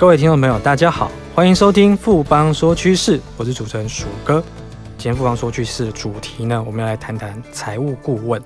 [0.00, 4.42] 各位听众朋友，大家好，欢迎收听富邦说趋势，我是主持人鼠哥。
[4.96, 8.42] 今天富邦说趋势的主题呢，我们要来谈谈财务顾问。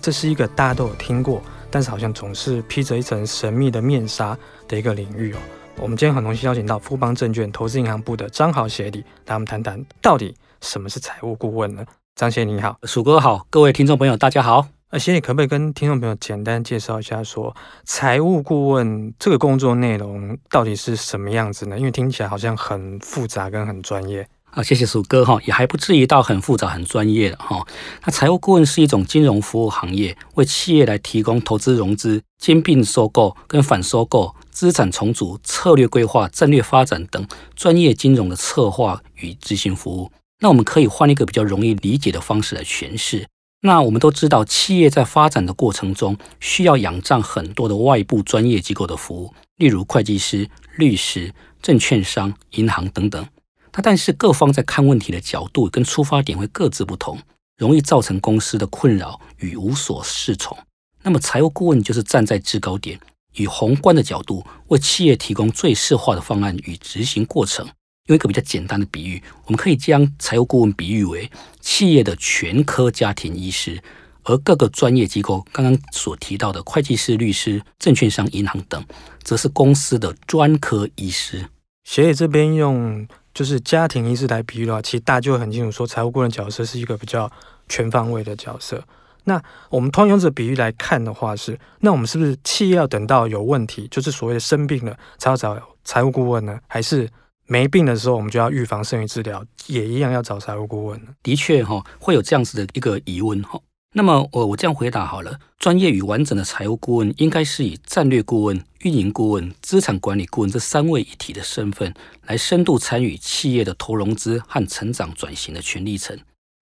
[0.00, 4.34] 这是一个大家都有听过，但是好像总是披着一层神秘的面纱
[4.66, 5.38] 的一个领域哦。
[5.76, 11.84] 我们今天很荣幸邀请到富邦证券投资银行部的张豪协理，来我们谈谈到底什么是财务顾问呢？
[12.14, 14.66] 张协你好，鼠哥好，各位听众朋友大家好。
[14.90, 21.76] 那协理可不可以跟听众朋友简单介绍一下说，说财务顾问这个工作内容到底是什么样子呢？
[21.76, 24.26] 因为听起来好像很复杂跟很专业。
[24.52, 27.66] 啊，谢谢鼠哥哈，也还不至于到很复杂、很专业的哈。
[28.04, 40.10] 那财务顾问是一种金融服务行业，为企业来提供投资融资、兼并收购跟反收购、资产重组、策略规划、战略发展等专业金融的策划与执行服务。
[40.40, 43.26] 那我们可以换一个比较容易理解的方式来诠释。
[43.66, 53.26] 那我们都知道，企业在发展的过程中需要仰仗很多的外部专业机构的服务，例如会计师、律师、证券商、银行等等。
[53.72, 57.18] 那但是各方在看问题的角度跟出发点会各自不同，
[57.58, 60.56] 容易造成公司的困扰与无所适从。
[61.02, 63.00] 那么财务顾问就是站在制高点，
[63.34, 67.66] 以宏观的角度为企业提供最适化的方案与执行过程。
[68.06, 73.82] 用一个比较简单的比喻，我们可以将财务顾问比喻为企业的全科家庭医师，
[74.24, 78.84] 而各个专业机构刚刚所提到的会计师、律师、证券商、银行等，
[79.22, 81.46] 则是公司的专科医师。
[81.84, 83.06] 协理这边用。
[83.36, 87.30] 就是家庭医师来比喻的话，其实大家就会很清楚说，财务顾问角色是一个比较
[87.68, 88.82] 全方位的角色。
[89.24, 95.54] 那我们通用这比喻来看的话是，那我们是不是企业要等到有问题，就是所谓的生病了才要找
[95.84, 96.58] 财务顾问呢？
[96.66, 97.06] 还是
[97.46, 101.00] 没病的时候我们就要预防胜于治疗，也一样要找财务顾问？
[101.22, 103.60] 的确哈，会有这样子的一个疑问哈。
[103.94, 111.94] 那么我我这样回答好了，专业与完整的财务顾问应该是以战略顾问、运营顾问、资产管理顾问这三位一体的身份，
[112.26, 116.18] 来深度参与企业的投融资和成长转型的全历程。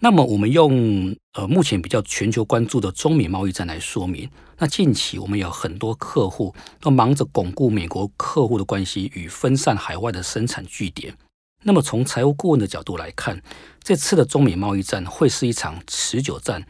[0.00, 11.16] 那么我们用呃目前比较全球关注的中美贸易战来说明，那近期我们有很多客户都忙着巩固美国客户的关系与分散海外的生产据点。
[11.64, 13.42] 那么从财务顾问的角度来看，
[13.82, 16.64] 这次的中美贸易战会是一场持久战。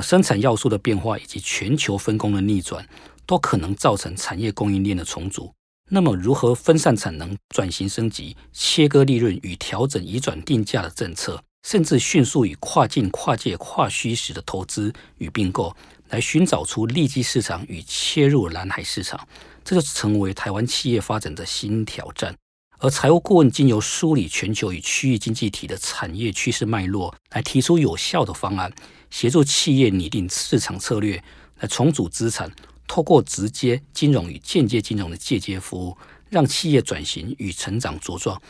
[0.00, 2.88] 生产要素的变化以及全球分工的逆转，
[3.26, 5.52] 都可能造成产业供应链的重组。
[5.90, 15.76] 那么，如何分散产能、转型升级、切割利润与调整移转定价的政策，甚至迅速以跨境、跨界、跨虚实的投资与并购，
[16.08, 19.28] 来寻找出利基市场与切入蓝海市场，
[19.64, 22.34] 这就成为台湾企业发展的新挑战。
[22.78, 28.72] 而财务顾问经由梳理全球与区域经济体的产业趋势脉络，来提出有效的方案。
[29.10, 31.22] 协助企业拟定市场策略，
[31.58, 32.50] 来重组资产，
[32.88, 35.98] 透过直接金融与间接金融的借接服务，
[36.30, 38.40] 让企业转型与成长茁壮。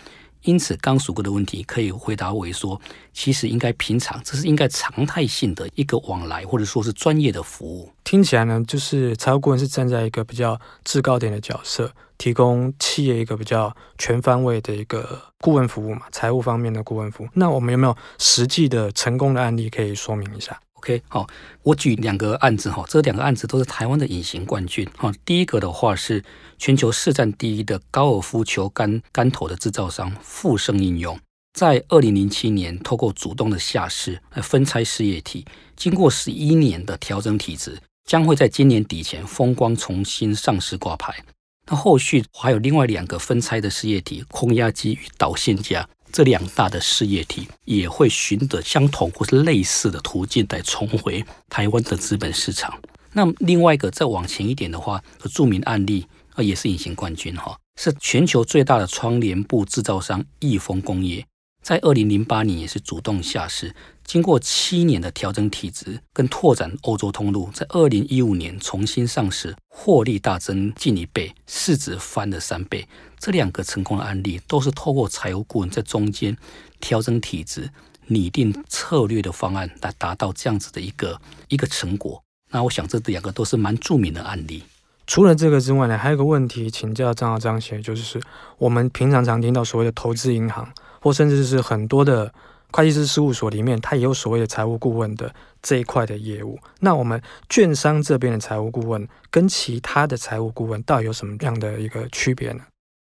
[0.42, 2.80] 因此，刚数过的问题可以回答为说，
[3.12, 7.90] 其实应该平常，这是应该常态性的一个往来，或者说是专业的服务。
[8.04, 17.28] 听起来呢，就是财务顾问是站在一个比较制高点的角色，提供企业一个比较全方位的一个顾问服务嘛，财务方面的顾问服务。
[17.34, 21.26] 那我们有没有实际的成功的案例可以说明一下？OK，好，
[21.62, 25.12] 我举两个案子哈，这两个案子都是台湾的隐形冠军哈。
[25.26, 26.24] 第一个的话是
[26.56, 31.20] 全球市占第一的高尔夫球杆杆头的制造商富盛应用，
[31.52, 35.44] 在二零零七年透过主动的下市来分拆事业体，
[35.76, 41.22] 经过十一年的调整体质，将会在今年底前风光重新上市挂牌。
[41.66, 45.86] 那后续还有另外两个分拆的事业体空压机与导线架。
[46.12, 52.80] 这两大的事业体也会循着相同或是类似的途径来重回台湾的资本市场。
[53.12, 61.26] 那另外一个再往前一点的话，著名案例啊也是隐形冠军哈，是全球最大的窗帘布制造商益丰工业，
[61.62, 63.74] 在二零零八年也是主动下市，
[64.10, 72.88] 经过七年的调整体质跟拓展欧洲通路，在二零一五年重新上市，获利大增近一倍，市值翻了三倍。
[73.20, 76.36] 这两个成功的案例都是透过财务顾问在中间
[76.80, 77.70] 调整体质、
[78.08, 82.20] 拟定策略的方案，来达到这样子的一个一个成果。
[82.50, 84.64] 那我想这两个都是蛮著名的案例。
[85.06, 88.20] 除了这个之外呢，还有个问题请教张豪张协，就是
[88.58, 90.68] 我们平常常听到所谓的投资银行，
[91.00, 92.34] 或甚至是很多的
[92.72, 96.58] 会计师事务所里面，它也有所谓的财务顾问的这一块的业务。
[96.80, 102.62] 那我们券商这边的财务顾问跟其他的财务顾问到底有什么样的一个区别呢？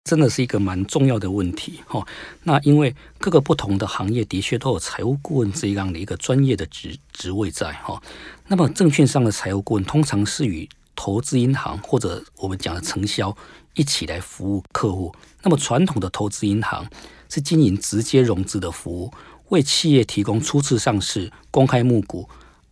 [0.05, 2.07] 真的是一个蛮重要的问题哈。
[2.45, 8.01] 那因为各个不同的行业的确都有财务顾问这样的一个专业的职职位在哈。
[8.47, 13.37] 那么证券上的财务顾问通常是与投资银行或者我们讲的承销
[13.75, 15.13] 一起来服务客户。
[15.43, 16.87] 那么传统的投资银行
[17.29, 19.13] 是经营直接融资的服务，
[19.49, 22.29] 为企业提供初次上市、公开募股、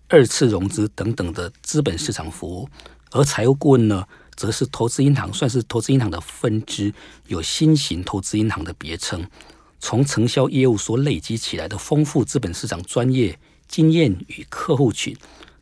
[0.09, 2.69] 二次融资等等的资本市场服务。
[3.11, 6.93] 而财务顾问呢，则是投资银行，算是投资银行的分支，
[7.29, 9.25] 有新型投资银行的别称。
[9.79, 13.39] 从承销业务所累积起来的丰富资本市场专业
[13.69, 15.17] 经验与客户群，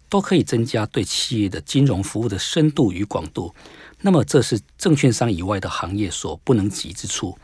[0.09, 3.55] 都可以增加对企业的金融服务的深度与广度。
[4.01, 7.37] 那么，这是证券商以外的行业所不能及之处。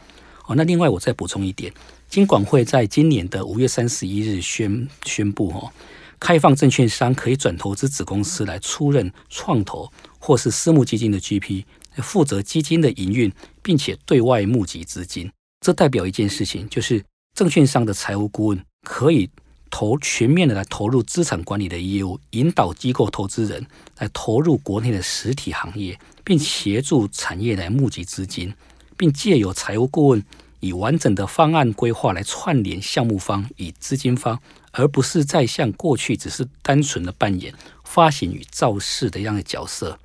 [0.47, 1.73] 哦，那另外我再补充一点，
[2.09, 5.71] 金管会在今年的五月三十一日宣宣布，哦。
[6.19, 9.89] 开放证券商可以转投资子公司来出任创投
[10.19, 11.63] 或是私募基金的 GP，
[11.99, 13.31] 负责基金的营运，
[13.63, 15.31] 并且对外募集资金。
[15.61, 19.31] 这代表一件事情，就是证券商的财务顾问可以
[19.71, 23.65] 投全面的来投入资产管理的业务，引导机构投资人
[23.99, 28.53] 来投入国内的实体行业，并协助产业来募集资金，
[28.97, 30.25] 并借由财务顾问
[30.61, 34.41] 以完整的方案规划来串联项目方与资金方。
[34.73, 37.53] 而不是再像过去只是单纯的扮演
[37.85, 39.99] 发行与造势的样的角色，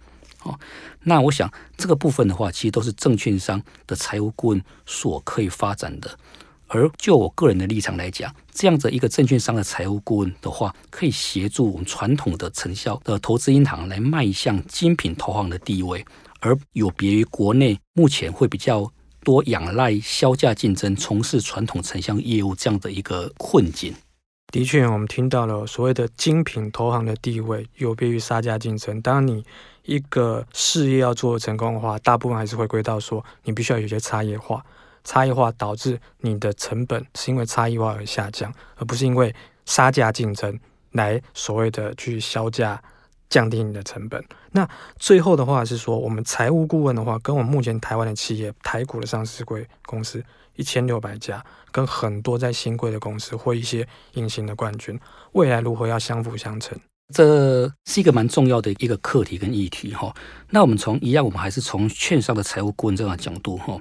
[0.44, 0.58] 哦，
[1.04, 6.18] 那我想这个部分的话，其实都是证券商的财务顾问所可以发展的。
[6.68, 16.04] 而就我个人的立场来讲，这样子一个证券商的财务顾问的话，可以协助我们传统的承销的投资银行来迈向精品投行的地位，
[16.40, 18.92] 而有别于国内目前会比较
[19.24, 23.94] 多仰赖销价竞争从事传统城乡业务这样的一个困境。
[24.52, 29.02] 的确，我们听到了所谓的精品投行的地位，有别于杀价竞争。
[29.02, 29.44] 当你
[29.84, 34.64] 一个事业要做成功的话，大部分还是回归到说，你必须要有些差异化。
[35.04, 39.34] 差异化导致你的成本是因为差异化而下降，而不是因为
[39.66, 40.58] 杀价竞争
[40.92, 42.82] 来所谓的去销价
[43.34, 44.24] 降低你的成本。
[44.52, 50.24] 那最后的话是说，我们财务顾问的话，跟我们目前台湾的企业、台股的上市柜公司。
[50.56, 55.00] 一千六百家，跟很多在新贵的公司或一些隐形的冠军，
[55.32, 56.78] 未来如何要相辅相成？
[57.12, 60.14] 这是一个蛮重要的一个课题跟议题哈。
[60.52, 63.80] 那我们从一样，我们还是从券商的财务顾问这样角度哈。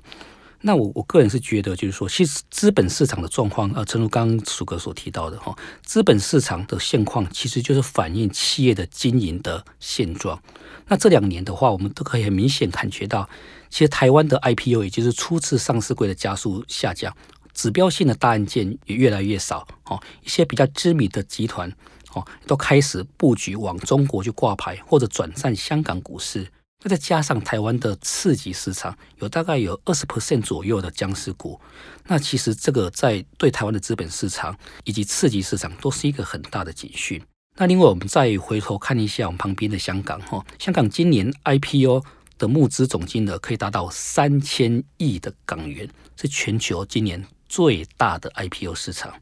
[0.65, 5.55] 那我我个人是觉得，就是说，其实资本市场的状况，呃，正如刚刚楚哥所提到的哈，
[5.85, 10.41] 资本市场的现况其实就是反映企业的经营的现状。
[10.87, 13.29] 那这两年的话，我们都可以很明显感觉到。
[13.71, 17.13] 其实台湾的 IPO，也就是初次上市柜的加速下降，
[17.55, 19.67] 指标性的大案件也越来越少。
[19.87, 21.73] 哦，一些比较知名的集团，
[22.15, 26.47] 哦，都开始布局往中国去挂牌，或者转战香港股市。
[26.83, 31.61] 那再加上台湾的次级市场，有大概有二十 percent 左右的僵尸股。
[32.07, 37.23] 那其实这个在对台湾的资本市场以及次级市场都是一个很大的警讯。
[37.57, 42.03] 那另外，我们再回头看一下我们旁边的香港，哈，香港今年 IPO。
[42.39, 45.89] 的募资总金额可以达到三千亿的港元，
[46.21, 49.13] 是全球今年最大的 IPO 市场。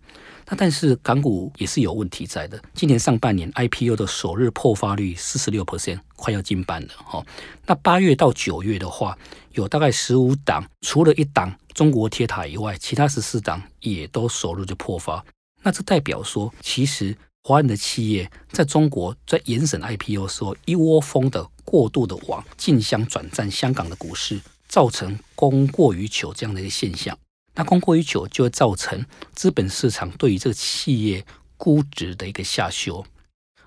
[0.46, 2.62] 那但是港股也是有问题在的。
[2.74, 7.26] 今年上半年 IPO 的首日破发率四十六 percent，快要近半了哈。
[7.66, 9.18] 那八月到九月的话，
[9.54, 15.24] 有大概十五档，除了一档中国铁塔以外，其他十四档也都首日就破发。
[15.62, 21.48] 那这代表说，其实华人的企业在中国在严审 IPO 的时候，一窝蜂的。
[21.62, 27.16] 过度的往竞相转战香港的股市，造成供过于求这样的一个现象。
[27.54, 29.04] 那供过于求就会造成
[29.34, 31.24] 资本市场对于这个企业
[31.56, 33.04] 估值的一个下修，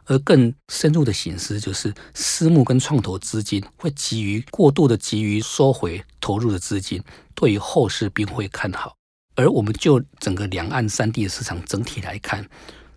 [0.06, 7.04] 而更深入的形势就是私募跟创投资金会急于过度的急于收回投入的资金，
[7.36, 8.96] 对于后市并会看好。
[9.36, 12.48] 而我们就整个两岸三地的市场整体来看，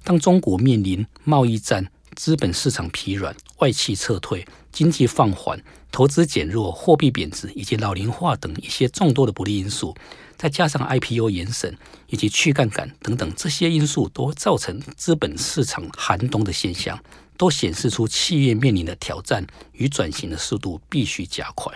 [0.05, 1.91] 当中国面临贸易战。
[2.15, 5.63] 资本市场疲软、外企撤退、经济放缓、
[5.93, 9.95] 投资减弱、货币贬值以及老龄化等一些众多的不利因素，
[10.37, 11.77] 再加上 IPO 延审
[12.09, 16.99] 以及去杠杆等等这些因素，都造成资本市场寒冬的现象，
[17.37, 21.73] 都显示出企业面临的挑战与转型的速度必须加快。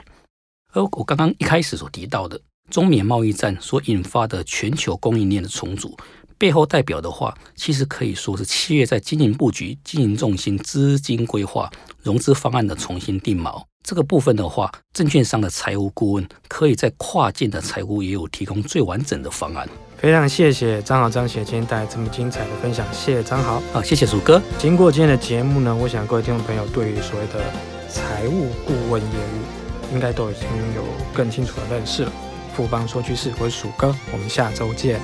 [0.72, 2.40] 而我刚刚一开始所提到的
[2.70, 5.96] 中缅贸易战所引发的全球供应链的重组。
[6.38, 11.70] 背后代表的话，其实可以说是企业在经营布局、经营重心、资金规划、
[12.02, 13.62] 融资方案的重新定锚。
[13.90, 19.68] 这个部分的话，证券商的财务顾问可以在跨境的财务也有提供最完整的方案。
[19.96, 23.60] 非常谢谢张好张写今天带来这么精彩的分享，谢谢张好。
[23.72, 24.40] 好，谢谢鼠哥。
[24.60, 27.44] 经过今天的节目呢，我想各位听众朋友对于所谓的
[27.88, 30.42] 财务顾问业务，应该都已经
[30.76, 32.12] 有更清楚的认识了。
[32.54, 35.00] 富邦说趋势，我是鼠哥，我们下周见。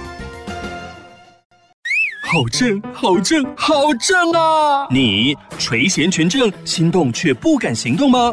[2.28, 4.86] 好正，好正，好正啊！
[4.92, 8.32] 你垂涎权证，心动却不敢行动吗？